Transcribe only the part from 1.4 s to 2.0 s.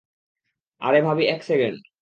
Second!